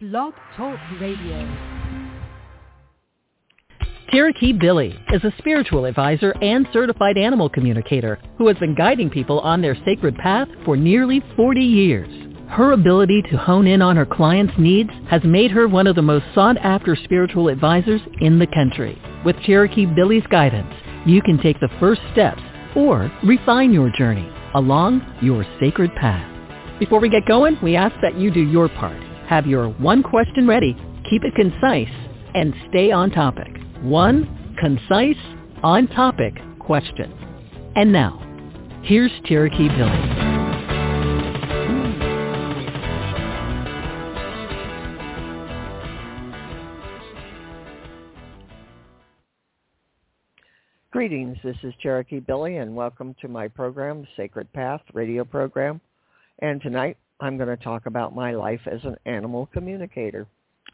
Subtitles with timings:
[0.00, 1.58] Blog Talk Radio.
[4.10, 9.40] Cherokee Billie is a spiritual advisor and certified animal communicator who has been guiding people
[9.40, 12.08] on their sacred path for nearly 40 years.
[12.48, 16.02] Her ability to hone in on her clients' needs has made her one of the
[16.02, 19.02] most sought-after spiritual advisors in the country.
[19.24, 20.72] With Cherokee Billie's guidance,
[21.06, 22.40] you can take the first steps
[22.76, 26.78] or refine your journey along your sacred path.
[26.78, 29.07] Before we get going, we ask that you do your part.
[29.28, 30.74] Have your one question ready,
[31.10, 31.94] keep it concise,
[32.34, 33.58] and stay on topic.
[33.82, 35.22] One concise,
[35.62, 37.12] on-topic question.
[37.76, 38.16] And now,
[38.84, 40.38] here's Cherokee Billie.
[50.90, 55.82] Greetings, this is Cherokee Billie and welcome to my program, Sacred Path radio program.
[56.38, 60.26] And tonight I'm going to talk about my life as an animal communicator.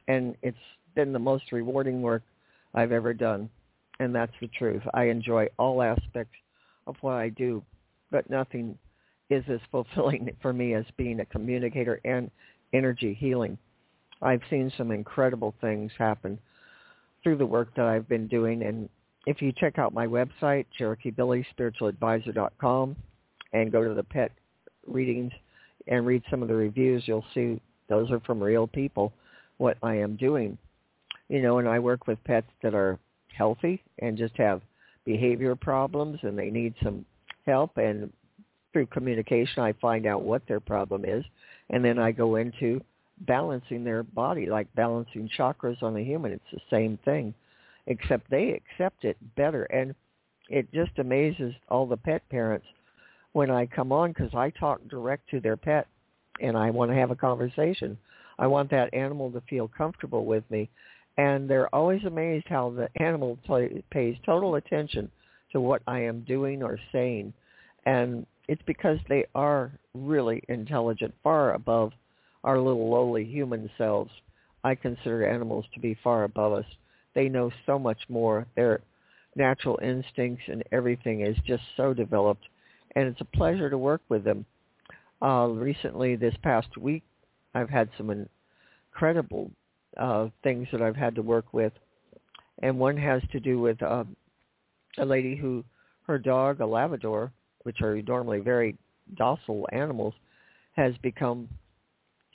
[0.09, 0.57] And it's
[0.95, 2.23] been the most rewarding work
[2.75, 3.49] I've ever done.
[4.01, 4.83] And that's the truth.
[4.93, 6.37] I enjoy all aspects
[6.87, 7.63] of what I do,
[8.11, 8.77] but nothing
[9.31, 12.31] is as fulfilling for me as being a communicator and
[12.73, 13.57] energy healing.
[14.21, 16.39] I've seen some incredible things happen
[17.23, 18.89] through the work that I've been doing and
[19.27, 22.97] if you check out my website, CherokeeBillieSpiritualAdvisor.com,
[23.53, 24.33] and go to the pet
[24.87, 25.33] readings
[25.87, 29.13] and read some of the reviews, you'll see those are from real people,
[29.59, 30.57] what I am doing.
[31.29, 34.61] You know, and I work with pets that are healthy and just have
[35.05, 37.05] behavior problems and they need some
[37.47, 37.77] help.
[37.77, 38.13] And
[38.73, 41.25] through communication, I find out what their problem is.
[41.71, 42.81] And then I go into
[43.21, 46.33] balancing their body, like balancing chakras on a human.
[46.33, 47.35] It's the same thing
[47.87, 49.65] except they accept it better.
[49.65, 49.95] And
[50.49, 52.67] it just amazes all the pet parents
[53.35, 55.87] when I come on because I talk direct to their pet
[56.41, 57.99] and I want to have a conversation.
[58.39, 60.71] I want that animal to feel comfortable with me.
[61.19, 65.11] And they're always amazed how the animal t- pays total attention
[65.53, 67.33] to what I am doing or saying.
[67.87, 71.93] And it's because they are really intelligent, far above
[72.43, 74.11] our little lowly human selves.
[74.65, 76.67] I consider animals to be far above us
[77.15, 78.47] they know so much more.
[78.57, 78.81] Their
[79.37, 82.45] natural instincts and everything is just so developed,
[82.97, 84.45] and it's a pleasure to work with them.
[85.23, 87.03] Uh, recently, this past week,
[87.55, 88.27] I've had some
[88.93, 89.51] incredible
[89.97, 91.73] uh, things that I've had to work with,
[92.63, 94.05] and one has to do with uh,
[94.99, 95.65] a lady who
[96.07, 97.33] her dog, a Labrador,
[97.63, 98.77] which are normally very
[99.17, 100.15] docile animals,
[100.73, 101.49] has become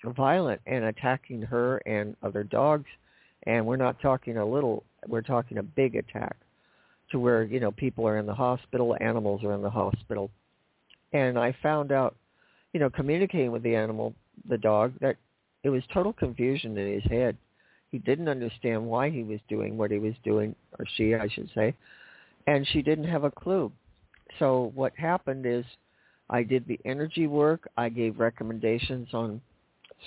[0.03, 2.85] violent and attacking her and other dogs
[3.43, 6.35] and we're not talking a little, we're talking a big attack
[7.11, 10.29] to where, you know, people are in the hospital, animals are in the hospital.
[11.13, 12.15] And I found out,
[12.73, 14.13] you know, communicating with the animal,
[14.47, 15.15] the dog, that
[15.63, 17.37] it was total confusion in his head.
[17.91, 21.49] He didn't understand why he was doing what he was doing, or she, I should
[21.55, 21.75] say,
[22.47, 23.71] and she didn't have a clue.
[24.37, 25.65] So what happened is
[26.29, 27.69] I did the energy work.
[27.77, 29.41] I gave recommendations on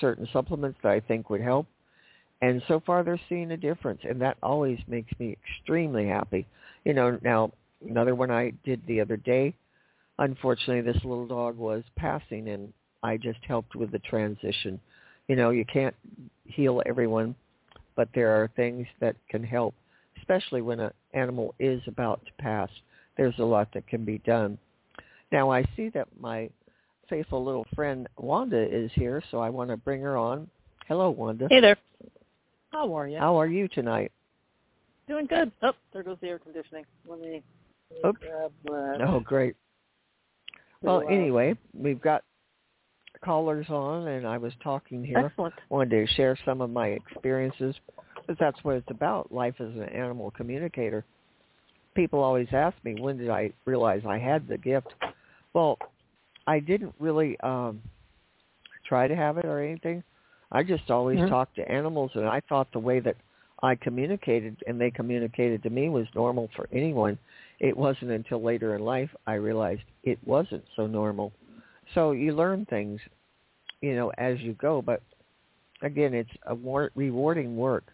[0.01, 1.67] certain supplements that I think would help.
[2.41, 6.47] And so far they're seeing a difference, and that always makes me extremely happy.
[6.85, 7.53] You know, now
[7.89, 9.55] another one I did the other day,
[10.23, 12.73] unfortunately this little dog was passing, and
[13.03, 14.81] I just helped with the transition.
[15.29, 15.95] You know, you can't
[16.45, 17.35] heal everyone,
[17.97, 19.75] but there are things that can help,
[20.19, 22.69] especially when an animal is about to pass.
[23.17, 24.59] There's a lot that can be done.
[25.33, 26.49] Now I see that my
[27.11, 30.49] faithful little friend Wanda is here, so I want to bring her on.
[30.87, 31.49] Hello, Wanda.
[31.51, 31.77] Hey there.
[32.71, 33.19] How are you?
[33.19, 34.13] How are you tonight?
[35.09, 35.51] Doing good.
[35.63, 36.85] Oh, there goes the air conditioning.
[37.07, 37.43] Let me,
[38.07, 38.21] Oops.
[38.21, 39.03] grab that.
[39.07, 39.57] Oh, great.
[40.83, 42.23] Well, anyway, we've got
[43.25, 45.27] callers on, and I was talking here.
[45.27, 45.55] Excellent.
[45.71, 47.75] Wanted to share some of my experiences,
[48.21, 49.33] because that's what it's about.
[49.33, 51.05] Life as an animal communicator.
[51.95, 54.89] People always ask me, when did I realize I had the gift?
[55.55, 55.79] Well,
[56.47, 57.83] I didn't really um
[58.85, 60.03] try to have it or anything.
[60.51, 61.29] I just always Mhm.
[61.29, 63.17] talked to animals, and I thought the way that
[63.63, 67.19] I communicated and they communicated to me was normal for anyone.
[67.63, 71.33] It wasn't until later in life I realized it wasn't so normal.
[71.95, 73.01] So you learn things,
[73.81, 74.83] you know, as you go.
[74.83, 75.01] But
[75.81, 77.85] again, it's a war- rewarding work,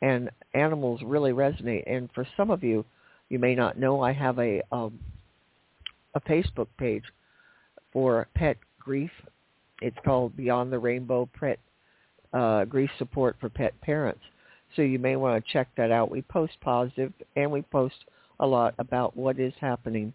[0.00, 1.84] and animals really resonate.
[1.86, 2.86] And for some of you,
[3.28, 4.98] you may not know, I have a um,
[6.14, 7.04] a Facebook page
[7.92, 9.10] for pet grief.
[9.82, 11.58] It's called Beyond the Rainbow Pet
[12.32, 14.22] uh, grief support for pet parents.
[14.74, 16.10] So you may want to check that out.
[16.10, 17.94] We post positive and we post
[18.42, 20.12] a lot about what is happening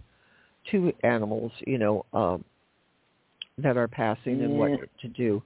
[0.69, 2.43] to animals, you know, um,
[3.57, 4.71] that are passing and what
[5.01, 5.41] to do.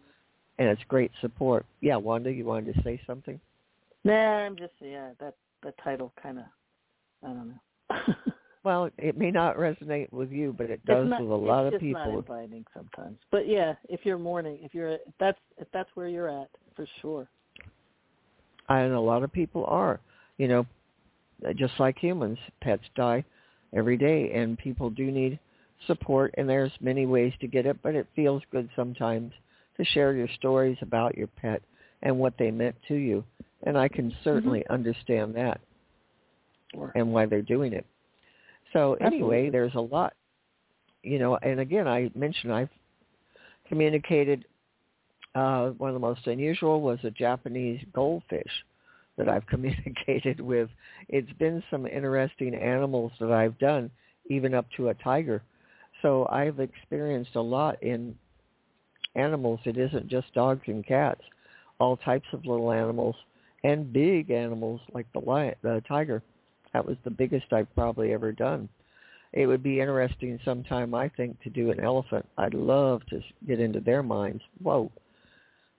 [0.60, 1.66] and it's great support.
[1.80, 3.40] Yeah, Wanda, you wanted to say something?
[4.04, 5.12] Nah, I'm just yeah.
[5.20, 6.46] That the title kind of
[7.24, 8.16] I don't know.
[8.64, 11.76] well, it may not resonate with you, but it does not, with a lot of
[11.76, 12.02] it's people.
[12.04, 16.08] Not inviting sometimes, but yeah, if you're mourning, if you're if that's if that's where
[16.08, 17.28] you're at for sure.
[18.70, 20.00] And a lot of people are,
[20.38, 20.66] you know,
[21.56, 23.24] just like humans, pets die
[23.74, 25.40] every day, and people do need
[25.88, 26.34] support.
[26.38, 29.34] And there's many ways to get it, but it feels good sometimes
[29.78, 31.62] to share your stories about your pet
[32.04, 33.24] and what they meant to you.
[33.64, 34.74] And I can certainly mm-hmm.
[34.74, 35.62] understand that
[36.96, 37.86] and why they're doing it.
[38.74, 39.50] So anyway, Absolutely.
[39.50, 40.14] there's a lot,
[41.04, 42.70] you know, and again, I mentioned I've
[43.68, 44.46] communicated,
[45.36, 48.52] uh, one of the most unusual was a Japanese goldfish
[49.22, 50.70] that I've communicated with.
[51.08, 53.92] It's been some interesting animals that I've done,
[54.30, 55.44] even up to a tiger.
[56.02, 58.16] So I've experienced a lot in
[59.16, 59.60] animals.
[59.66, 61.22] It isn't just dogs and cats,
[61.80, 63.16] all types of little animals
[63.64, 66.24] and big animals like the lion, the tiger.
[66.74, 68.70] That was the biggest I've probably ever done.
[69.34, 72.28] It would be interesting sometime, I think, to do an elephant.
[72.38, 74.42] I'd love to get into their minds.
[74.62, 74.92] Whoa,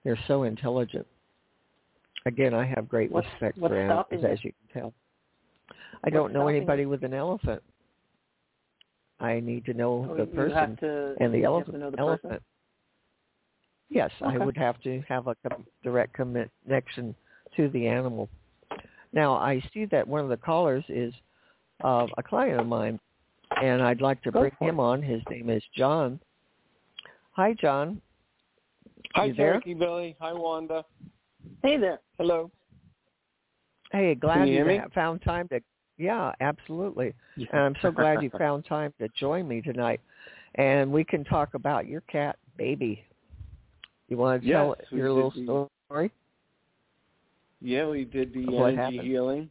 [0.03, 1.05] they're so intelligent.
[2.25, 4.93] Again, I have great what's, respect what's for animals, as you can tell.
[5.69, 6.87] I what's don't know anybody it?
[6.87, 7.61] with an elephant.
[9.19, 11.79] I need to know oh, the person to, and the elephant.
[11.79, 12.31] the elephant.
[12.31, 12.43] Person?
[13.89, 14.35] Yes, okay.
[14.35, 15.35] I would have to have a
[15.83, 17.15] direct connection
[17.55, 18.27] to the animal.
[19.13, 21.13] Now, I see that one of the callers is
[21.83, 22.99] uh, a client of mine,
[23.61, 25.01] and I'd like to Go bring him on.
[25.01, 26.19] His name is John.
[27.31, 28.01] Hi, John.
[29.13, 29.53] Hi, you there?
[29.53, 30.15] Turkey Billy.
[30.19, 30.83] Hi, Wanda.
[31.63, 31.99] Hey there.
[32.17, 32.51] Hello.
[33.91, 35.61] Hey, glad you, you found time to.
[35.97, 37.13] Yeah, absolutely.
[37.37, 40.01] And I'm so glad you found time to join me tonight,
[40.55, 43.05] and we can talk about your cat, baby.
[44.09, 46.11] You want to tell your little the, story?
[47.61, 49.01] Yeah, we did the what energy happened?
[49.01, 49.49] healing.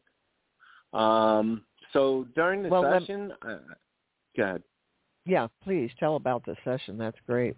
[0.93, 3.59] Um, so during the well, session, uh,
[4.37, 4.63] go ahead.
[5.25, 6.99] Yeah, please tell about the session.
[6.99, 7.57] That's great.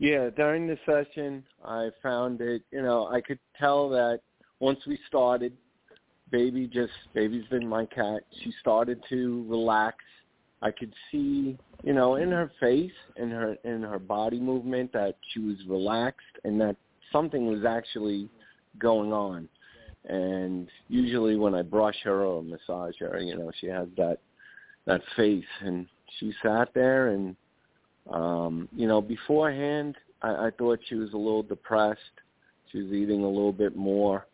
[0.00, 2.62] Yeah, during the session, I found it.
[2.72, 4.20] You know, I could tell that
[4.58, 5.52] once we started,
[6.30, 8.22] baby just baby's been my cat.
[8.42, 9.98] She started to relax.
[10.62, 15.16] I could see, you know, in her face, in her in her body movement, that
[15.32, 16.76] she was relaxed and that
[17.12, 18.30] something was actually
[18.78, 19.50] going on.
[20.08, 24.16] And usually when I brush her or massage her, you know, she has that
[24.86, 25.86] that face and
[26.18, 27.36] she sat there and
[28.10, 32.00] um, you know, beforehand I, I thought she was a little depressed.
[32.70, 34.26] She was eating a little bit more.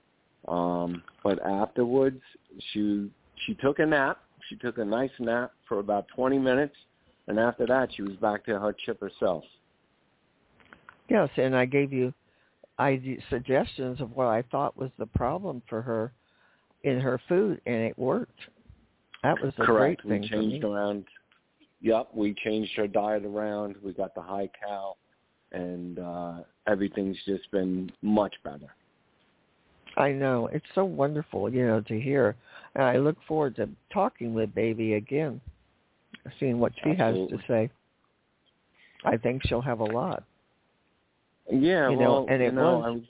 [0.49, 2.21] Um, but afterwards
[2.73, 3.11] she
[3.47, 4.19] she took a nap.
[4.49, 6.77] She took a nice nap for about twenty minutes
[7.29, 9.45] and after that she was back to her chipper self.
[11.09, 12.13] Yes, and I gave you
[12.79, 13.01] I
[13.31, 16.13] suggestions of what I thought was the problem for her
[16.85, 18.39] in her food, and it worked.
[19.23, 20.03] That was a Correct.
[20.03, 21.05] great thing we changed around.
[21.81, 23.77] Yep, we changed her diet around.
[23.83, 24.97] We got the high cal,
[25.53, 26.35] and uh,
[26.67, 28.75] everything's just been much better.
[29.97, 32.37] I know it's so wonderful, you know, to hear,
[32.75, 35.41] and I look forward to talking with Baby again,
[36.39, 37.37] seeing what she Absolutely.
[37.37, 37.71] has to say.
[39.05, 40.25] I think she'll have a lot.
[41.51, 42.85] Yeah, you well, know, and it you know, was.
[42.85, 43.03] I was,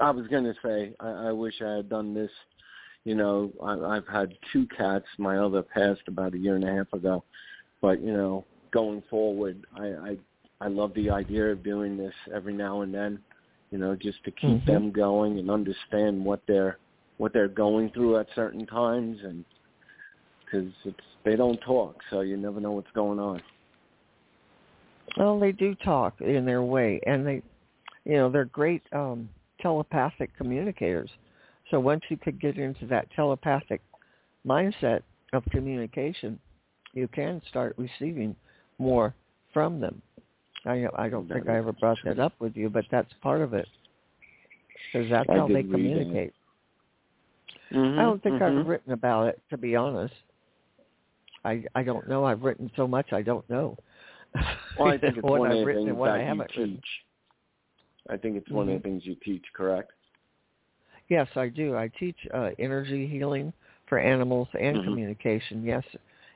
[0.00, 2.30] I was going to say, I, I wish I had done this.
[3.04, 5.04] You know, I, I've had two cats.
[5.18, 7.22] My other passed about a year and a half ago,
[7.82, 10.16] but you know, going forward, I, I,
[10.60, 13.18] I love the idea of doing this every now and then.
[13.70, 14.72] You know, just to keep Mm-hmm.
[14.72, 16.78] them going and understand what they're
[17.18, 19.44] what they're going through at certain times, and
[20.44, 23.40] because it's they don't talk, so you never know what's going on.
[25.16, 27.42] Well, they do talk in their way, and they,
[28.04, 29.28] you know, they're great um,
[29.60, 31.10] telepathic communicators.
[31.74, 33.82] So once you could get into that telepathic
[34.46, 35.00] mindset
[35.32, 36.38] of communication,
[36.92, 38.36] you can start receiving
[38.78, 39.12] more
[39.52, 40.00] from them.
[40.66, 43.54] I I don't think I ever brought that up with you, but that's part of
[43.54, 43.66] it
[44.92, 46.32] because that's I how they communicate.
[47.72, 48.60] Mm-hmm, I don't think mm-hmm.
[48.60, 50.14] I've written about it, to be honest.
[51.44, 52.24] I I don't know.
[52.24, 53.76] I've written so much I don't know.
[54.78, 56.28] Well, I think it's one I've of the written things and what I that you
[56.28, 56.58] haven't teach.
[56.58, 56.80] written.
[58.10, 59.90] I think it's one of the things you teach, correct?
[61.08, 61.76] Yes, I do.
[61.76, 63.52] I teach uh, energy healing
[63.86, 64.84] for animals and Mhm.
[64.84, 65.62] communication.
[65.64, 65.84] Yes,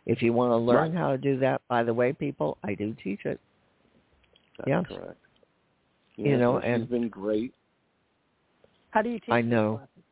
[0.07, 0.99] if you want to learn Right.
[0.99, 3.41] how to do that, by the way, people, I do teach it.
[4.59, 4.85] That's Yes.
[4.87, 5.21] correct.
[6.17, 7.55] You know, and she's and- been great.
[8.91, 9.77] How do you teach I know.
[9.77, 10.05] classes?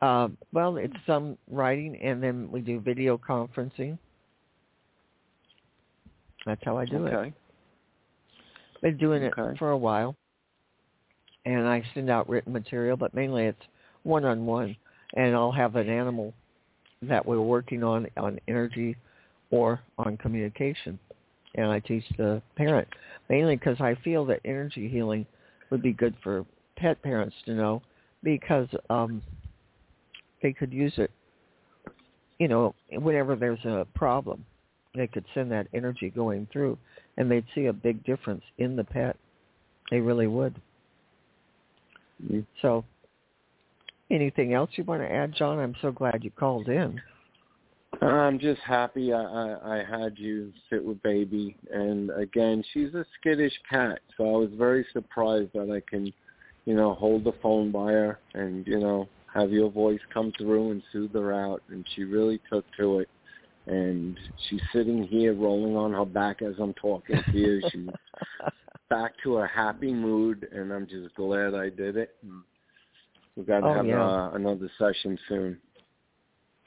[0.00, 3.98] Uh, well, it's some writing, and then we do video conferencing.
[6.46, 7.12] That's how I do it.
[7.14, 7.34] okay.
[8.80, 10.16] Been doing it for a while,
[11.44, 13.62] and I send out written material, but mainly it's
[14.02, 14.76] one-on-one,
[15.14, 16.34] and I'll have an animal
[17.02, 18.96] that we're working on on energy
[19.50, 20.98] or on communication,
[21.54, 22.88] and I teach the parent
[23.28, 25.26] mainly because I feel that energy healing
[25.70, 26.44] would be good for
[26.76, 27.82] pet parents to know
[28.22, 29.22] because um,
[30.42, 31.10] they could use it,
[32.38, 34.44] you know, whenever there's a problem,
[34.94, 36.78] they could send that energy going through,
[37.16, 39.16] and they'd see a big difference in the pet.
[39.90, 40.60] They really would.
[42.24, 42.44] Mm.
[42.62, 42.84] So,
[44.10, 45.58] anything else you want to add, John?
[45.58, 47.00] I'm so glad you called in.
[48.00, 53.04] I'm just happy I, I, I had you sit with baby, and again, she's a
[53.18, 56.12] skittish cat, so I was very surprised that I can,
[56.64, 60.72] you know, hold the phone by her and you know have your voice come through
[60.72, 63.08] and soothe her out, and she really took to it.
[63.66, 67.60] And she's sitting here rolling on her back as I'm talking to you.
[67.70, 67.88] She's
[68.88, 72.16] back to a happy mood, and I'm just glad I did it.
[73.36, 74.04] We've got to Oh, have yeah.
[74.04, 75.58] uh, another session soon.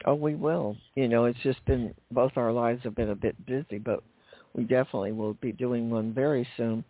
[0.06, 0.78] Oh, we will.
[0.96, 4.04] You know, it's just been both our lives have been a bit busy, but
[4.56, 6.84] we definitely will be doing one very soon.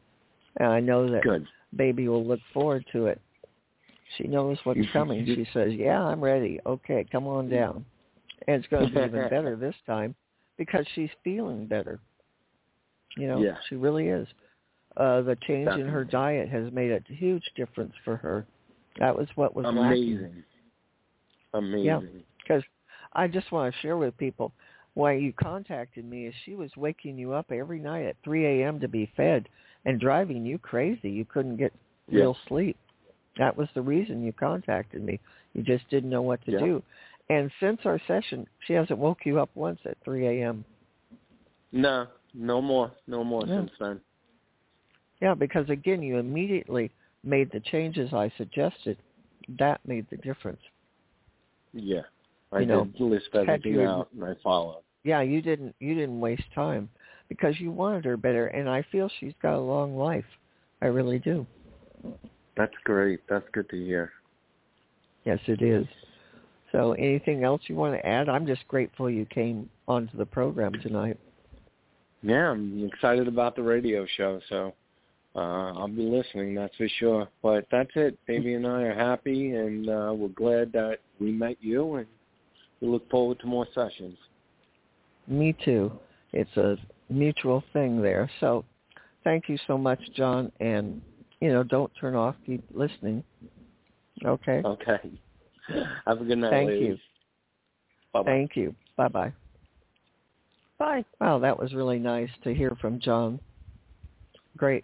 [0.57, 1.45] And I know that Good.
[1.75, 3.19] baby will look forward to it.
[4.17, 5.25] She knows what's coming.
[5.25, 6.59] She says, "Yeah, I'm ready.
[6.65, 7.85] Okay, come on down."
[8.47, 10.15] And it's going to be even better this time
[10.57, 11.99] because she's feeling better.
[13.17, 13.57] You know, Yeah.
[13.69, 14.27] she really is.
[14.97, 18.45] Uh the change in her diet has made a huge difference for her.
[18.99, 20.43] That was what was lacking.
[21.53, 21.83] Amazing.
[21.85, 21.99] Yeah,
[22.43, 22.63] because
[23.13, 24.51] I just want to share with people
[24.93, 28.79] why you contacted me is she was waking you up every night at 3 a.m.
[28.81, 29.47] to be fed
[29.85, 31.09] and driving you crazy.
[31.09, 31.73] You couldn't get
[32.09, 32.19] Yeah.
[32.19, 32.77] real sleep.
[33.37, 35.19] That was the reason you contacted me.
[35.53, 36.59] You just didn't know what to Yeah.
[36.59, 36.83] do.
[37.29, 40.65] And since our session, she hasn't woke you up once at 3 a.m.
[41.71, 42.91] No, no more.
[43.07, 43.55] No more Yeah.
[43.59, 44.01] since then.
[45.21, 46.91] Yeah, because again, you immediately
[47.23, 48.97] made the changes I suggested.
[49.59, 50.61] That made the difference.
[51.73, 52.01] Yeah.
[52.51, 54.81] I You know, did list everything you- out and I followed.
[55.03, 56.89] yeah, you didn't you didn't waste time
[57.29, 60.25] because you wanted her better and I feel she's got a long life.
[60.81, 61.45] I really do.
[62.57, 63.21] That's great.
[63.29, 64.11] That's good to hear.
[65.23, 65.85] Yes, it is.
[66.71, 68.27] So anything else you want to add?
[68.27, 71.17] I'm just grateful you came onto the program tonight.
[72.23, 74.73] Yeah, I'm excited about the radio show, so
[75.35, 77.27] uh I'll be listening, that's for sure.
[77.41, 78.17] But that's it.
[78.27, 82.07] Baby and I are happy and uh we're glad that we met you and
[82.81, 84.17] we look forward to more sessions.
[85.27, 85.91] Me too.
[86.33, 86.77] It's a
[87.09, 88.29] mutual thing there.
[88.39, 88.65] So
[89.23, 91.01] thank you so much, John, and
[91.41, 93.23] you know, don't turn off, keep listening.
[94.23, 94.61] Okay?
[94.63, 95.11] Okay.
[96.05, 96.87] Have a good night, Thank ladies.
[96.87, 96.97] you.
[98.13, 98.31] Bye bye.
[98.31, 98.75] Thank you.
[98.97, 99.33] Bye-bye.
[100.77, 101.05] Bye.
[101.19, 103.39] Wow, that was really nice to hear from John.
[104.57, 104.83] Great.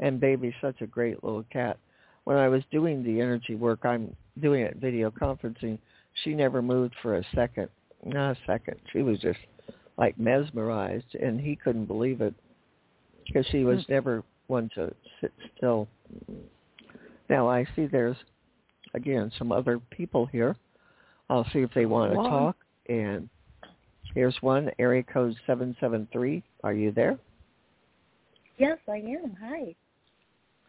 [0.00, 1.78] And baby's such a great little cat.
[2.24, 5.78] When I was doing the energy work, I'm doing it video conferencing,
[6.24, 7.68] she never moved for a second.
[8.04, 8.76] Not a second.
[8.92, 9.38] She was just
[9.96, 12.34] like mesmerized and he couldn't believe it
[13.26, 13.92] because she was hmm.
[13.92, 15.88] never one to sit still.
[17.30, 18.16] Now I see there's
[18.94, 20.56] again some other people here.
[21.30, 22.56] I'll see if they want to talk
[22.88, 23.28] and
[24.16, 26.42] Here's one, area code 773.
[26.64, 27.18] Are you there?
[28.56, 29.36] Yes, I am.
[29.42, 29.74] Hi.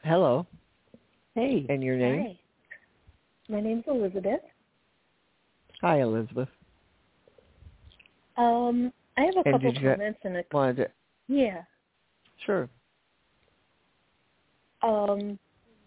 [0.07, 0.47] Hello.
[1.35, 1.65] Hey.
[1.67, 2.21] And your name?
[2.21, 3.53] Hi.
[3.53, 4.39] My name's Elizabeth.
[5.81, 6.47] Hi, Elizabeth.
[8.37, 10.91] Um, I have a And couple comments and a Wanted
[11.27, 11.63] yeah.
[12.45, 12.69] sure.
[14.81, 15.37] Um,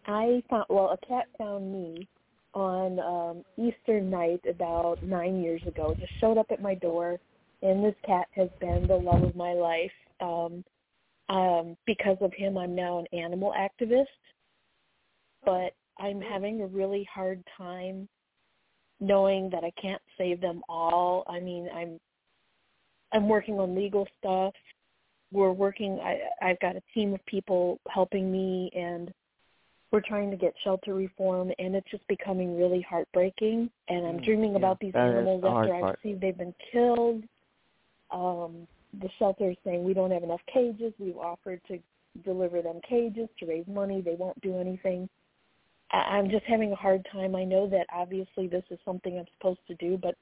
[0.06, 2.06] I found well, a cat found me
[2.52, 5.96] on um Easter night about nine years ago.
[5.98, 7.18] Just showed up at my door,
[7.62, 9.92] and this cat has been the love of my life.
[10.20, 10.62] Um,
[11.30, 14.06] um, because of him, I'm now an animal activist,
[15.44, 18.08] but I'm having a really hard time
[18.98, 21.24] knowing that I can't save them all.
[21.26, 22.00] I mean, I'm
[23.12, 24.54] I'm working on legal stuff.
[25.32, 26.00] We're working.
[26.02, 29.12] I, I've got a team of people helping me, and
[29.92, 33.70] we're trying to get shelter reform, and it's just becoming really heartbreaking.
[33.88, 37.22] And I'm Mm, dreaming yeah, about these animals after I see they've been killed.
[38.10, 38.66] Um,
[38.98, 40.92] the shelter is saying we don't have enough cages.
[40.98, 41.78] We've offered to
[42.24, 44.00] deliver them cages to raise money.
[44.00, 45.08] They won't do anything.
[45.92, 47.36] I- I'm just having a hard time.
[47.36, 50.16] I know that obviously this is something I'm supposed to do, but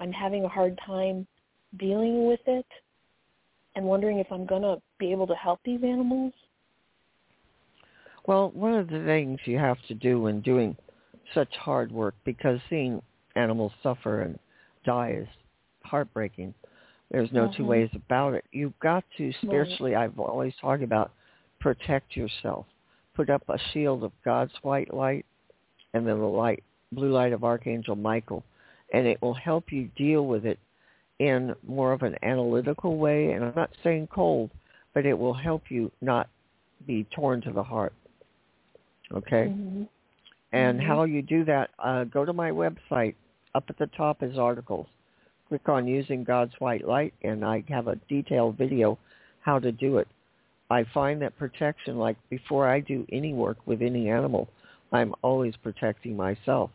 [0.00, 1.26] I'm having a hard time
[1.76, 2.66] dealing with it
[3.74, 6.32] and wondering if I'm going to be able to help these animals.
[8.26, 10.76] Well, one of the things you have to do when doing
[11.34, 13.02] such hard work, because seeing
[13.36, 14.38] animals suffer and
[14.84, 15.28] die is
[15.84, 16.54] heartbreaking.
[17.10, 17.68] There's no two Mhm.
[17.68, 18.44] ways about it.
[18.52, 19.94] You've got to spiritually.
[19.94, 21.12] I've always talked about
[21.58, 22.66] protect yourself.
[23.14, 25.26] Put up a shield of God's white light
[25.94, 26.62] and then the light,
[26.92, 28.44] blue light of Archangel Michael,
[28.92, 30.58] and it will help you deal with it
[31.18, 33.32] in more of an analytical way.
[33.32, 34.50] And I'm not saying cold,
[34.94, 36.28] but it will help you not
[36.86, 37.92] be torn to the heart.
[39.12, 39.48] Okay?
[39.48, 39.84] Mm-hmm.
[40.52, 40.84] And Mhm.
[40.84, 43.14] how you do that, uh, go to my website.
[43.54, 44.86] Up at the top is articles.
[45.48, 48.98] Click on using God's white light, and I have a detailed video
[49.40, 50.08] how to do it.
[50.70, 54.48] I find that protection, like before I do any work with any animal,
[54.92, 56.70] I'm always protecting myself.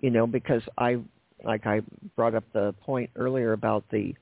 [0.00, 0.98] You know, because I,
[1.44, 1.80] like I
[2.14, 4.14] brought up the point earlier about the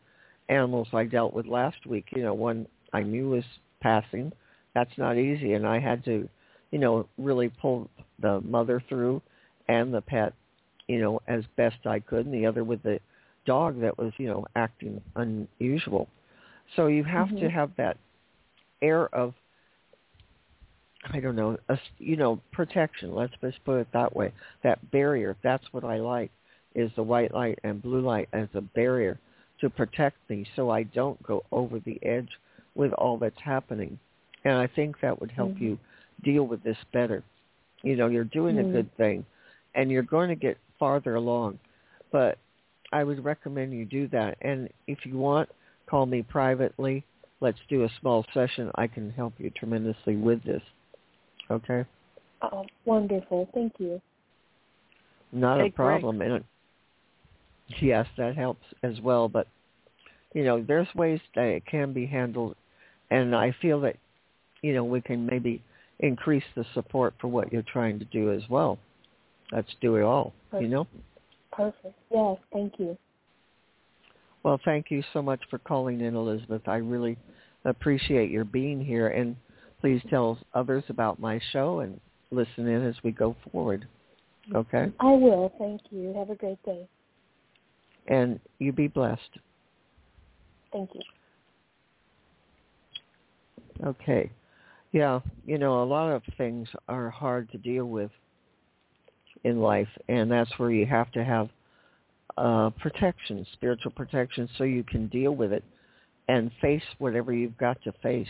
[0.49, 2.07] animals I dealt with last week.
[2.15, 3.45] You know, one I knew was
[3.83, 4.33] passing.
[4.75, 6.29] That's not easy, and I had to,
[6.71, 9.21] you know, really pull the mother through
[9.69, 10.33] and the pet,
[10.89, 12.99] you know, as best I could, and the other with the
[13.47, 16.09] dog that was, you know, acting unusual.
[16.77, 17.53] So you have to Mhm.
[17.53, 17.99] have that
[18.83, 19.35] air of,
[21.13, 23.15] I don't know, a, you know, protection.
[23.15, 24.33] Let's just put it that way.
[24.63, 25.37] That barrier.
[25.43, 26.31] That's what I like,
[26.75, 29.19] is the white light and blue light as a barrier
[29.61, 32.31] to protect me, so I don't go over the edge
[32.75, 33.99] with all that's happening.
[34.45, 35.61] And I think that would help Mhm.
[35.61, 35.79] you
[36.23, 37.23] deal with this better.
[37.83, 38.69] You know, you're doing Mm.
[38.69, 39.25] a good thing,
[39.75, 41.59] and you're going to get farther along.
[42.11, 42.39] But
[42.95, 44.39] I would recommend you do that.
[44.41, 45.49] And if you want,
[45.91, 47.05] call me privately.
[47.41, 48.71] Let's do a small session.
[48.77, 50.63] I can help you tremendously with this.
[51.51, 51.85] Okay?
[52.41, 53.49] Oh, wonderful.
[53.53, 54.01] Thank you.
[55.33, 56.23] Not Hey, a problem.
[56.23, 56.45] And
[57.83, 59.29] yes, that helps as well.
[59.29, 59.49] But
[60.33, 62.55] you know, there's ways that it can be handled,
[63.11, 63.97] and I feel that
[64.63, 65.63] you know we can maybe
[65.99, 68.79] increase the support for what you're trying to do as well.
[69.51, 70.33] Let's do it all.
[70.61, 70.87] You know.
[71.55, 71.95] Perfect.
[72.11, 72.97] Yes, thank you.
[74.43, 76.63] Well, thank you so much for calling in, Elizabeth.
[76.67, 77.17] I really
[77.65, 79.37] appreciate your being here, and
[79.81, 81.99] please tell others about my show and
[82.31, 83.87] listen in as we go forward.
[84.55, 84.93] Okay?
[85.01, 85.53] I will.
[85.59, 86.13] Thank you.
[86.19, 86.87] Have a great day.
[88.09, 89.39] And you be blessed.
[90.73, 91.01] Thank you.
[93.87, 94.31] Okay.
[94.93, 98.11] Yeah, you know, a lot of things are hard to deal with
[99.45, 101.49] in life, and that's where you have to have
[102.37, 105.63] uh, protection, spiritual protection, so you can deal with it
[106.29, 108.27] and face whatever you've got to face.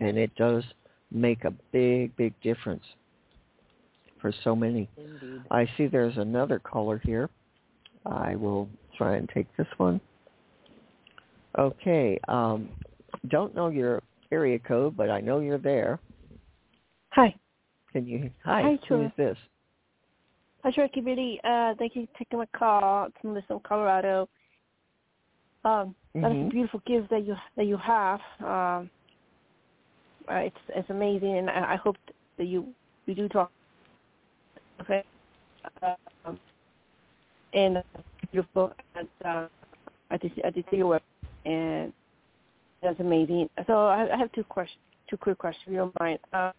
[0.00, 0.64] And it does
[1.10, 2.82] make a big, big difference
[4.20, 4.88] for so many.
[4.96, 5.42] Indeed.
[5.50, 7.30] I see there's another caller here.
[8.04, 8.68] I will
[8.98, 10.00] try and take this one.
[11.58, 12.18] Okay.
[12.28, 12.68] Um,
[13.28, 16.00] don't know your area code, but I know you're there.
[17.10, 17.34] Hi.
[17.92, 18.30] Can you?
[18.44, 18.62] Hi.
[18.62, 19.06] Hi, who Troy.
[19.06, 19.36] is this?
[20.64, 21.38] Hi, Sharky Biddy.
[21.44, 23.04] Uh, thank you for taking my call.
[23.04, 24.26] It's Melissa from Colorado.
[25.62, 28.18] Um, that is a beautiful gift that you that you have.
[28.40, 28.88] Um,
[30.26, 31.96] uh, it's it's amazing, and I, I hope
[32.38, 32.72] that you
[33.06, 33.52] we do talk.
[34.80, 35.04] Okay.
[36.24, 36.40] Um,
[37.52, 37.82] and
[38.32, 39.48] beautiful at uh,
[40.10, 41.02] at the at the theater web,
[41.44, 41.92] and
[42.82, 43.50] that's amazing.
[43.66, 45.64] So I, I have two questions, two quick questions.
[45.66, 46.20] If you don't mind.
[46.32, 46.52] Um,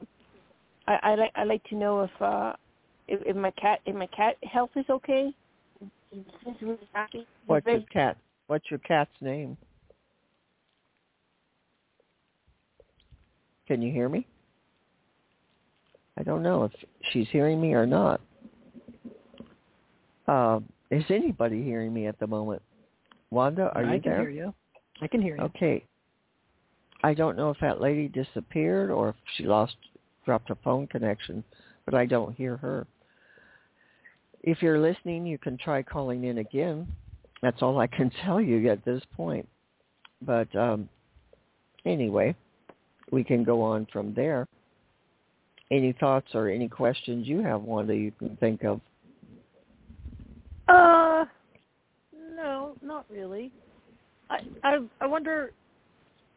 [0.88, 2.54] I I like I like to know if uh
[3.08, 5.34] if, if my cat if my cat health is okay.
[6.12, 7.28] He's really happy.
[7.46, 8.18] What's your cat?
[8.48, 9.58] What's your cat's name?
[13.68, 14.26] Can you hear me?
[16.18, 16.72] I don't know if
[17.12, 18.22] she's hearing me or not.
[20.28, 20.60] Uh,
[20.92, 22.62] is anybody hearing me at the moment?
[23.32, 24.14] Wanda, are I you there?
[24.14, 24.54] I can hear you.
[25.02, 25.44] I can hear you.
[25.44, 25.84] Okay.
[27.04, 29.76] I don't know if that lady disappeared or if she lost,
[30.26, 31.44] dropped a phone connection,
[31.86, 32.88] but I don't hear her.
[34.46, 36.88] If you're listening, you can try calling in again.
[37.42, 39.48] That's all I can tell you at this point.
[40.22, 40.88] But um,
[41.84, 42.36] anyway,
[43.12, 44.48] we can go on from there.
[45.72, 48.80] Any thoughts or any questions you have, Wanda, you can think of?
[50.68, 51.26] Uh,
[52.36, 53.52] no, not really.
[54.30, 55.52] I I I wonder.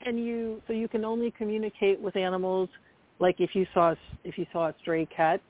[0.02, 2.68] Can you so you can only communicate with animals,
[3.18, 3.94] like if you saw
[4.24, 5.40] if you saw a stray cat,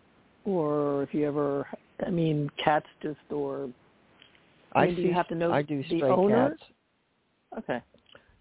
[0.44, 1.66] or if you ever
[2.06, 3.68] I mean cats just or
[4.74, 5.08] I I mean, do see.
[5.08, 6.50] you have to know I do the stray owner?
[6.50, 6.62] cats.
[7.58, 7.80] Okay,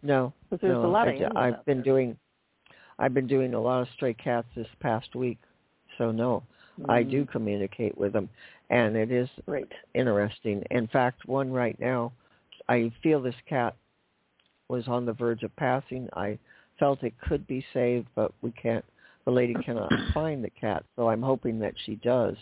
[0.03, 1.85] No, there's no, a lot I, of I've been there.
[1.85, 2.17] doing
[2.99, 5.37] I've been doing a lot of stray cats this past week.
[5.97, 6.43] So no,
[6.89, 8.29] I do Mm, communicate with them
[8.69, 9.71] and it is Great.
[9.95, 10.63] interesting.
[10.71, 12.11] In fact, one right now,
[12.69, 13.75] I feel this cat
[14.67, 16.09] was on the verge of passing.
[16.13, 16.37] I
[16.77, 18.85] felt it could be saved, but we can't
[19.25, 20.85] the lady cannot find the cat.
[20.95, 22.35] So I'm hoping that she does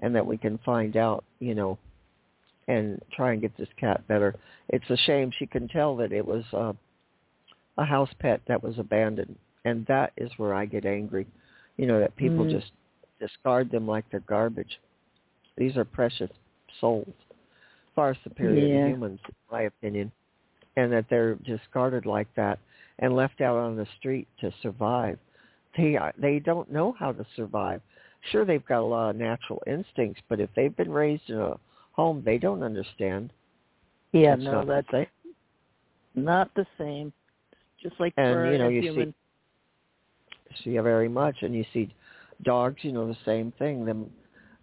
[0.00, 1.78] and that we can find out, you know,
[2.68, 4.34] and try and get this cat better.
[4.68, 6.72] It's a shame she can tell that it was uh,
[7.78, 11.26] a house pet that was abandoned and that is where I get angry.
[11.76, 12.50] You know that people Mm.
[12.50, 12.72] just
[13.20, 14.80] discard them like they're garbage.
[15.56, 16.30] These are precious
[16.80, 17.14] souls,
[17.94, 18.84] far superior Yeah.
[18.84, 20.12] to humans, in my opinion,
[20.76, 22.58] and that they're discarded like that
[23.00, 25.18] and left out on the street to survive.
[25.76, 27.80] They are, they don't know how to survive.
[28.30, 31.58] Sure, they've got a lot of natural instincts, but if they've been raised in a
[31.92, 33.32] home they don't understand,
[34.12, 35.06] Yeah, it's no, not the that's same.
[36.14, 37.12] not the same.
[37.82, 39.14] Just like And, for you know, you see- human.
[40.64, 41.94] see it very much and you see
[42.42, 44.10] dogs you know the same thing them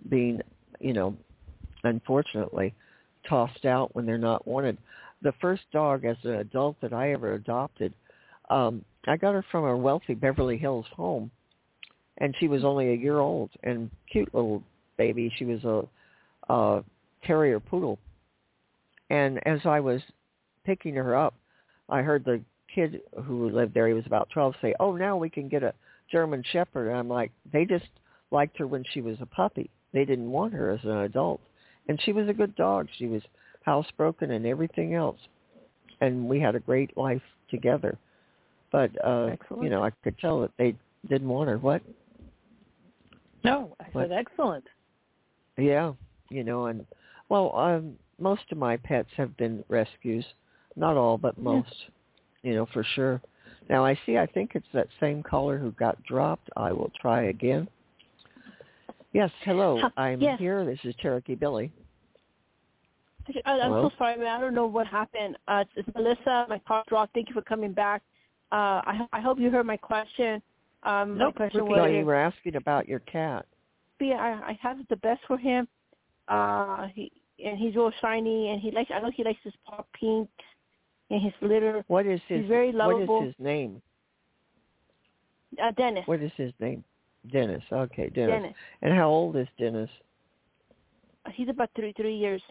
[0.09, 0.41] being
[0.79, 1.15] you know
[1.83, 2.73] unfortunately
[3.29, 4.77] tossed out when they're not wanted
[5.21, 7.93] the first dog as an adult that i ever adopted
[8.49, 11.29] um i got her from a wealthy beverly hills home
[12.19, 14.63] and she was only a year old and cute little
[14.97, 15.83] baby she was a
[16.51, 16.83] a
[17.23, 17.97] terrier poodle
[19.09, 20.01] and as i was
[20.65, 21.33] picking her up
[21.89, 22.41] i heard the
[22.75, 25.73] kid who lived there, he was about 12, say, oh, now we can get a
[26.11, 26.89] German Shepherd.
[26.89, 27.85] And I'm like, they just
[28.31, 29.69] liked her when she was a puppy.
[29.93, 31.39] They didn't want her as an adult.
[31.87, 32.87] And she was a good dog.
[32.97, 33.21] She was
[33.65, 35.19] housebroken and everything else.
[36.01, 37.97] And we had a great life together.
[38.71, 39.63] But, uh, Excellent.
[39.63, 40.75] you know, I could tell that they
[41.07, 41.57] didn't want her.
[41.57, 41.81] What?
[43.45, 44.09] No, I What?
[44.09, 44.65] said excellent.
[45.57, 45.93] Yeah,
[46.29, 46.85] you know, and
[47.29, 50.25] well, um, most of my pets have been rescues.
[50.75, 51.73] Not all, but most.
[52.43, 53.21] You know, for sure.
[53.69, 54.17] Now I see.
[54.17, 56.49] I think it's that same caller who got dropped.
[56.57, 57.67] I will try again.
[59.13, 59.79] Yes, hello.
[59.81, 60.37] Huh, I'm yes.
[60.37, 60.65] here.
[60.65, 61.71] This is Cherokee Billie.
[63.45, 63.89] I, I'm Hello?
[63.89, 64.27] so sorry, man.
[64.27, 65.37] I don't know what happened.
[65.47, 66.45] Uh, it's, it's Melissa.
[66.49, 67.13] My call dropped.
[67.13, 68.01] Thank you for coming back.
[68.51, 70.41] Uh, I, I hope you heard my question.
[70.85, 73.45] Um, Nope, question repeat No, was, you were asking about your cat.
[73.99, 75.67] yeah, I, I have the best for him.
[76.27, 77.11] Uh, he
[77.43, 78.89] and he's real shiny, and he likes.
[78.93, 80.29] I know he likes his paw pink
[81.09, 81.83] and his litter.
[81.87, 82.41] What is his?
[82.41, 83.19] He's very lovable.
[83.19, 83.81] What is his name?
[85.61, 86.03] Uh, Dennis.
[86.05, 86.83] What is his name?
[87.31, 87.63] Dennis.
[87.71, 88.41] Okay, Dennis.
[88.41, 88.55] Dennis.
[88.81, 89.89] And how old is Dennis?
[91.33, 92.41] He's about three three years.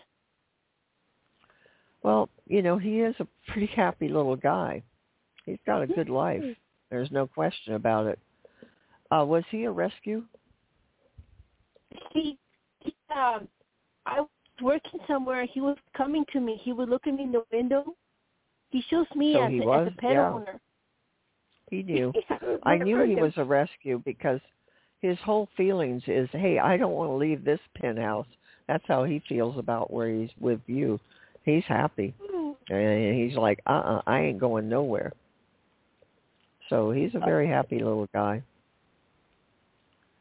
[2.03, 4.83] Well, you know, he is a pretty happy little guy.
[5.47, 6.43] He's got a good life.
[6.91, 8.19] There's no question about it.
[9.11, 10.25] Uh, was he a rescue?
[12.13, 12.39] He,
[12.81, 13.49] he um,
[14.07, 14.29] I was
[14.63, 15.47] working somewhere.
[15.47, 16.61] He was coming to me.
[16.63, 17.95] He would look at me in the window.
[18.71, 19.89] He shows me So as, he a, was?
[19.89, 20.31] as a pet Yeah.
[20.31, 20.61] owner.
[21.71, 22.13] He knew.
[22.15, 23.21] Yeah, I knew he him.
[23.21, 24.41] was a rescue because
[25.01, 28.27] his whole feelings is, hey, I don't want to leave this penthouse.
[28.69, 30.99] That's how he feels about where he's with you.
[31.45, 32.15] He's happy.
[32.71, 35.13] And he's like, uh-uh, I ain't going nowhere.
[36.71, 38.43] So he's a very happy little guy.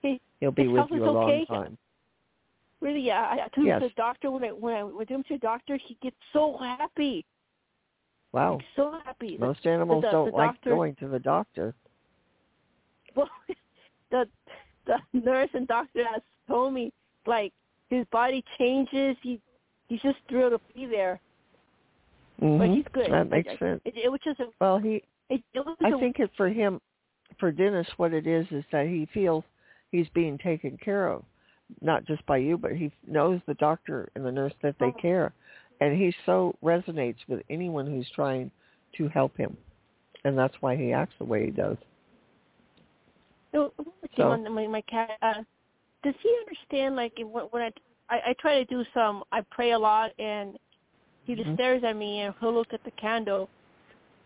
[0.02, 1.46] He- He'll be with you a long okay.
[1.46, 1.78] time.
[2.82, 3.22] Really, yeah.
[3.32, 3.82] I, I took him Yes.
[3.82, 5.78] to the doctor when I when I went him to the doctor.
[5.78, 7.26] He gets so happy,
[8.34, 8.60] Wow.
[8.76, 9.38] so happy.
[9.38, 11.74] Most animals the- don't the like doctor- going to the doctor.
[13.16, 13.30] well,
[14.12, 14.28] the
[14.86, 16.92] the nurse and doctor has told me
[17.26, 17.54] like
[17.90, 19.16] his body changes.
[19.22, 19.40] He
[19.88, 21.22] he's just thrilled to be there,
[22.40, 22.76] but Mhm.
[22.76, 23.10] he's good.
[23.12, 23.82] That Like, makes sense.
[23.86, 26.80] It, it was just a Well, he it, it I a, think it for him,
[27.40, 29.44] for Dennis, what it is is that he feels
[29.92, 31.24] he's being taken care of,
[31.82, 35.34] not just by you, but he knows the doctor and the nurse that they care,
[35.82, 38.52] and he so resonates with anyone who's trying
[38.98, 39.58] to help him,
[40.24, 41.78] and that's why he acts the way he does.
[43.52, 43.74] So,
[44.18, 45.12] So- my my cat.
[45.22, 45.44] Uh,
[46.04, 46.96] does he understand?
[46.96, 47.72] Like when, when I,
[48.10, 50.58] I I try to do some, I pray a lot, and
[51.26, 51.56] he just Mhm.
[51.56, 53.50] stares at me, and he'll look at the candle.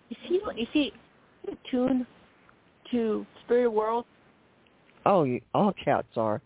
[0.10, 0.94] Is he is he
[1.48, 2.06] attuned
[2.92, 4.06] to spirit world?
[5.06, 6.42] Oh, all cats are.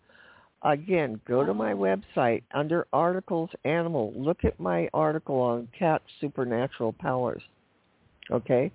[0.64, 1.76] Again, go to my oh.
[1.76, 4.12] website under articles animal.
[4.16, 7.42] Look at my article on cat supernatural powers.
[8.30, 8.70] Okay?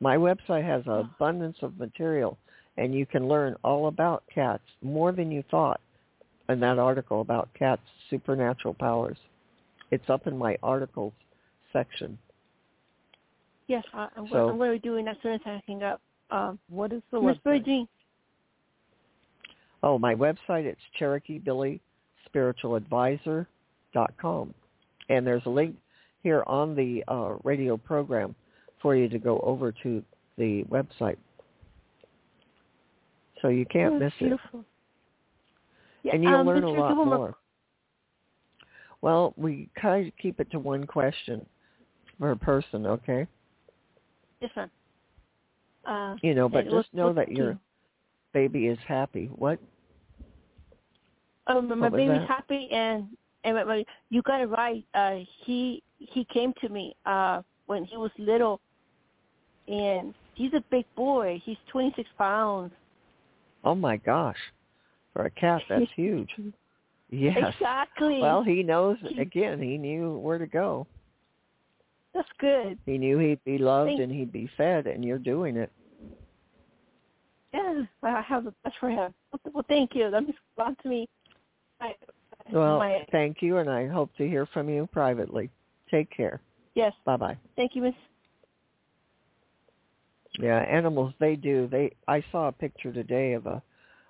[0.00, 2.36] My website has an abundance of material
[2.76, 5.80] and you can learn all about cats more than you thought
[6.48, 9.16] in that article about cats supernatural powers.
[9.90, 11.12] It's up in my articles
[11.72, 12.18] section.
[13.68, 16.00] Yes, I, I'm, So- I'm going to be doing as soon as I hang up.
[16.30, 17.42] Um, What is the Miss website?
[17.44, 17.88] Virgin,
[19.84, 21.80] Oh, my website, it's Cherokee Billie
[22.26, 23.48] Spiritual Advisor
[23.92, 24.54] dot com.
[25.08, 25.76] And there's a link
[26.22, 28.34] here on the uh, radio program
[28.80, 30.02] for you to go over to
[30.38, 31.16] the website.
[33.42, 34.24] So you can't oh, miss it.
[34.26, 34.64] beautiful.
[36.04, 37.34] Yeah, And you'll um, learn a lot Gilmore, more.
[39.02, 41.44] Well, we kind of keep it to one question
[42.20, 43.26] per person, okay?
[44.42, 44.70] Yes, ma'am.
[45.86, 47.58] Uh, You know, but and what's- just know what's that your key?
[48.32, 49.26] baby is happy.
[49.36, 49.58] What?
[51.46, 52.28] Um, my What was baby's that?
[52.28, 54.84] happy, and and my, my, you got it right.
[54.94, 58.60] Uh, he he came to me uh, when he was little,
[59.68, 61.40] and he's a big boy.
[61.44, 62.72] He's 26 pounds.
[63.64, 64.38] Oh my gosh.
[65.12, 66.30] For a cat, that's huge.
[67.10, 67.36] Yes.
[67.54, 68.20] Exactly.
[68.20, 70.86] Well, he knows again, he knew where to go.
[72.14, 72.78] That's good.
[72.86, 75.72] He knew he'd be loved Thank- and he'd be fed and you're doing it.
[77.54, 79.12] Yes, I have the best for him.
[79.52, 80.10] Well, thank you.
[80.10, 81.08] That means a lot to me.
[81.80, 81.94] I,
[82.50, 85.50] Well, my, thank you and I hope to hear from you privately.
[85.90, 86.40] Take care.
[86.74, 87.36] yes, Bye-bye.
[87.56, 87.94] thank you, Miss.
[90.38, 91.68] Yeah, animals they do.
[91.70, 93.62] They I saw a picture today of a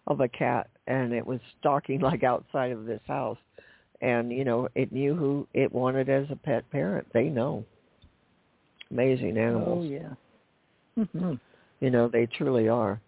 [0.07, 3.39] of a cat and it was stalking like outside of this house
[4.01, 7.09] and you know, it knew who it wanted as a pet parent.
[7.13, 7.65] They know.
[8.93, 9.87] Amazing animals.
[9.89, 11.05] Oh yeah.
[11.07, 11.35] hmm
[11.81, 13.01] You know, they truly are.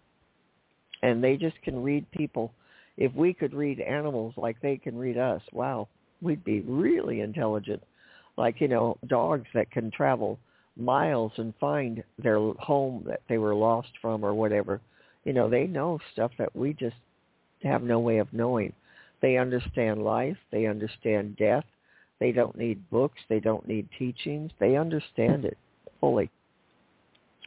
[1.03, 2.51] And they just can read people.
[2.97, 5.87] If we could read animals like they can read us, wow,
[6.21, 7.83] we'd be really intelligent.
[8.37, 10.39] Like, you know, dogs that can travel
[10.75, 14.81] miles and find their home that they were lost from or whatever.
[15.23, 16.95] You know, they know stuff that we just
[17.63, 18.73] have no way of knowing.
[19.21, 20.37] They understand life.
[20.51, 21.65] They understand death.
[22.19, 23.19] They don't need books.
[23.29, 24.51] They don't need teachings.
[24.59, 25.57] They understand it
[26.05, 26.29] fully.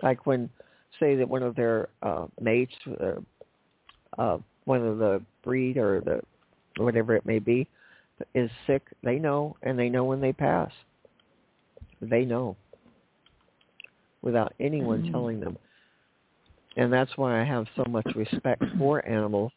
[0.03, 0.51] Like when,
[0.99, 3.21] say that one of their uh, mates, uh,
[4.21, 6.21] uh, one of the breed or the
[6.83, 7.69] whatever it may be,
[8.35, 10.73] is sick, they know, and they know when they pass.
[12.01, 12.57] They know
[14.23, 15.13] without anyone Mhm.
[15.13, 15.57] telling them.
[16.77, 19.53] And that's why I have so much respect for animals.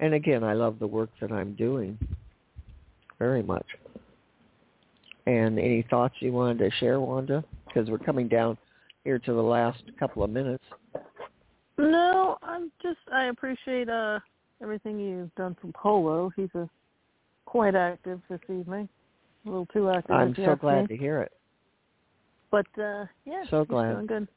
[0.00, 1.98] And again, I love the work that I'm doing
[3.18, 3.66] very much.
[5.26, 7.44] And any thoughts you wanted to share, Wanda?
[7.76, 8.56] Because we're coming down
[9.04, 10.64] here to the last couple of minutes.
[11.76, 14.18] No, I'm just I appreciate uh
[14.62, 16.30] everything you've done for Polo.
[16.36, 16.70] He's a
[17.44, 18.88] quite active this evening.
[19.44, 20.16] A little too active.
[20.16, 20.96] I'm so glad me.
[20.96, 21.32] to hear it.
[22.50, 23.92] But uh yeah, So glad.
[23.92, 24.28] doing good.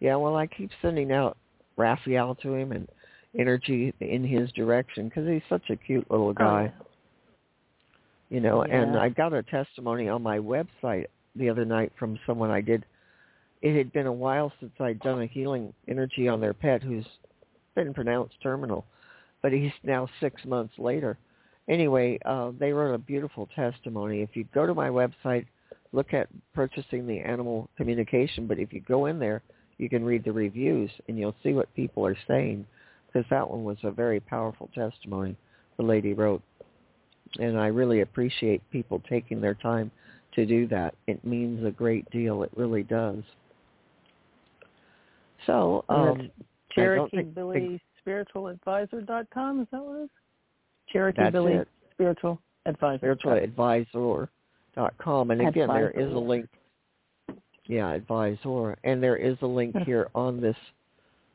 [0.00, 1.38] Yeah, well, I keep sending out
[1.76, 2.88] Raphael to him and
[3.38, 6.72] energy in his direction because he's such a cute little guy.
[6.76, 6.86] Oh,
[8.30, 9.00] you know and Yeah.
[9.00, 12.84] i got a testimony on my website the other night from someone i did.
[13.62, 17.06] It had been a while since i'd done a healing energy on their pet who's
[17.74, 18.84] been pronounced terminal
[19.42, 21.18] but he's now six months later.
[21.68, 24.22] Anyway uh they wrote a beautiful testimony.
[24.22, 25.46] If you go to my website
[25.92, 29.42] look at purchasing the animal communication but if you go in there
[29.78, 32.66] you can read the reviews and you'll see what people are saying
[33.06, 35.36] because that one was a very powerful testimony
[35.76, 36.42] the lady wrote.
[37.38, 39.90] And I really appreciate people taking their time
[40.34, 40.94] to do that.
[41.06, 42.42] It means a great deal.
[42.42, 43.22] It really does.
[45.46, 46.30] So, um, that's
[46.76, 47.34] I don't think-
[48.06, 50.10] CherokeeBillieSpiritualAdvisor.com, is that what it is?
[50.10, 51.68] That's Cherokee Billie it.
[51.92, 53.14] Spiritual Advisor.
[53.16, 55.30] spiritualadvisor.com.
[55.30, 56.48] And again, there is a link.
[57.66, 58.76] Yeah, advisor.
[58.84, 60.56] And there is a link here on this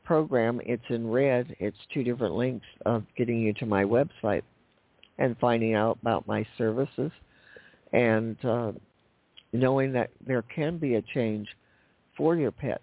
[0.04, 0.60] program.
[0.64, 1.54] It's in red.
[1.58, 4.42] It's two different links of getting you to my website
[5.18, 7.10] and finding out about my services
[7.92, 8.72] and uh,
[9.52, 11.48] knowing that there can be a change
[12.16, 12.82] for your pet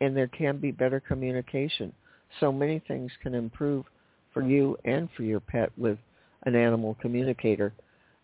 [0.00, 1.92] and there can be better communication.
[2.40, 3.84] So many things can improve
[4.32, 5.98] for you and for your pet with
[6.44, 7.72] an animal communicator.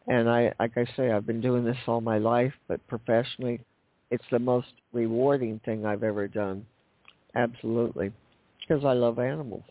[0.06, 3.60] And I, like I say, I've been doing this all my life, but professionally,
[4.10, 6.64] it's the most rewarding thing I've ever done.
[7.34, 8.12] Absolutely.
[8.60, 9.64] Because I love animals.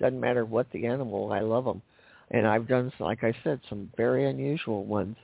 [0.00, 1.80] Doesn't matter what the animal, I love them.
[2.30, 5.16] And I've done, like I said, some very unusual ones.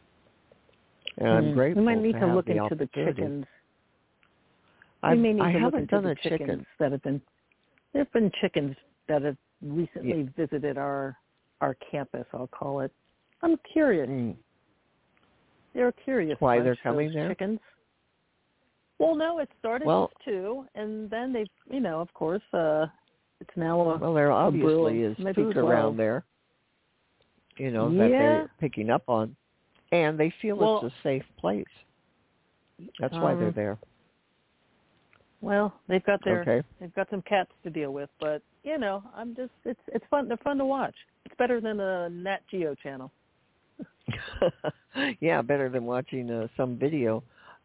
[1.18, 1.54] And I'm Mm.
[1.54, 3.46] grateful We might need to, to, look the into the chickens.
[5.02, 6.66] We may need I to look haven't into done the chickens chicken.
[6.78, 7.20] that have been.
[7.92, 8.76] There have been chickens
[9.08, 11.16] that have recently visited our
[11.60, 12.26] our campus.
[12.32, 12.92] I'll call it.
[13.42, 14.08] I'm curious.
[14.08, 14.36] Mm.
[15.74, 16.40] They're curious.
[16.40, 17.28] Why they're coming there?
[17.28, 17.60] Chickens.
[18.98, 22.86] Well, no, it started Well- with two, and then they, you know, of course, uh
[23.40, 25.56] it's now a Well, there obviously is food 12.
[25.56, 26.24] around there,
[27.56, 29.34] you know, that they're picking up on.
[29.92, 31.64] And they feel Well- it's a safe place.
[32.98, 33.78] That's why they're Um, there.
[35.40, 36.62] Well, they've got their Okay.
[36.80, 40.28] they've got some cats to deal with, but you know, I'm just it's it's fun.
[40.28, 40.94] They're fun to watch.
[41.24, 43.10] It's better than a Nat Geo channel.
[45.20, 47.22] yeah, better than watching uh, some video.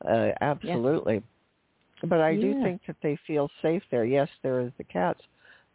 [0.08, 1.24] Uh, absolutely.
[2.04, 4.06] But I do think that they feel safe there.
[4.06, 5.22] Yes, there is the cats,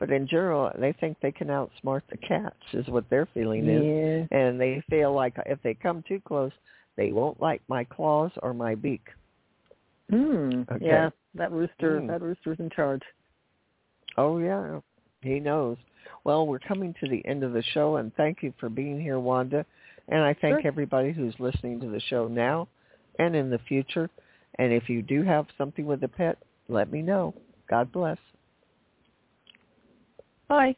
[0.02, 2.56] but in general, they think they can outsmart the cats.
[2.72, 4.36] Is what their feeling is, Yeah.
[4.36, 6.50] and they feel like if they come too close,
[6.96, 9.06] they won't like my claws or my beak.
[10.10, 10.62] Hmm.
[10.68, 10.86] Okay.
[10.86, 12.00] Yeah, that rooster.
[12.00, 12.08] Mm.
[12.08, 13.02] That rooster's in charge.
[14.16, 14.80] Oh yeah,
[15.20, 15.76] he knows.
[16.24, 19.20] Well, we're coming to the end of the show, and thank you for being here,
[19.20, 19.64] Wanda.
[20.08, 20.66] And I thank Sure.
[20.66, 22.66] everybody who's listening to the show now
[23.20, 24.10] and in the future.
[24.58, 27.34] And if you do have something with a pet, let me know
[27.68, 28.18] God bless.
[30.52, 30.76] Bye.